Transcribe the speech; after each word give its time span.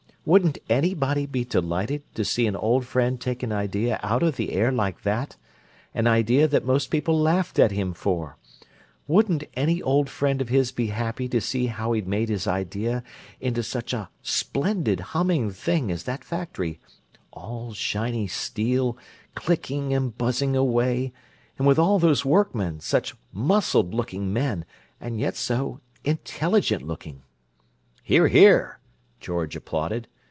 Wouldn't 0.23 0.59
anybody 0.69 1.25
be 1.25 1.43
delighted 1.45 2.03
to 2.13 2.23
see 2.23 2.45
an 2.45 2.55
old 2.55 2.85
friend 2.85 3.19
take 3.19 3.41
an 3.41 3.51
idea 3.51 3.99
out 4.03 4.21
of 4.21 4.35
the 4.35 4.51
air 4.53 4.71
like 4.71 5.01
that—an 5.01 6.05
idea 6.05 6.47
that 6.47 6.63
most 6.63 6.91
people 6.91 7.19
laughed 7.19 7.57
at 7.57 7.71
him 7.71 7.95
for—wouldn't 7.95 9.45
any 9.55 9.81
old 9.81 10.11
friend 10.11 10.39
of 10.39 10.49
his 10.49 10.71
be 10.71 10.87
happy 10.87 11.27
to 11.29 11.41
see 11.41 11.65
how 11.65 11.93
he'd 11.93 12.07
made 12.07 12.29
his 12.29 12.45
idea 12.45 13.03
into 13.39 13.63
such 13.63 13.93
a 13.93 14.11
splendid, 14.21 14.99
humming 14.99 15.49
thing 15.49 15.91
as 15.91 16.03
that 16.03 16.23
factory—all 16.23 17.73
shiny 17.73 18.27
steel, 18.27 18.95
clicking 19.33 19.91
and 19.91 20.19
buzzing 20.19 20.55
away, 20.55 21.11
and 21.57 21.65
with 21.65 21.79
all 21.79 21.97
those 21.97 22.23
workmen, 22.23 22.79
such 22.79 23.15
muscled 23.33 23.91
looking 23.95 24.31
men 24.31 24.65
and 24.99 25.19
yet 25.19 25.35
so 25.35 25.79
intelligent 26.03 26.83
looking?" 26.83 27.23
"Hear! 28.03 28.27
Hear!" 28.27 28.77
George 29.19 29.55
applauded. 29.55 30.07